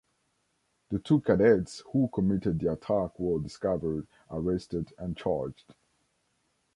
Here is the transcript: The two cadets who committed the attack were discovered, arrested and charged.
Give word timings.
The 0.89 0.97
two 0.97 1.19
cadets 1.19 1.83
who 1.93 2.07
committed 2.11 2.57
the 2.57 2.71
attack 2.73 3.19
were 3.19 3.37
discovered, 3.39 4.07
arrested 4.31 4.93
and 4.97 5.15
charged. 5.15 5.75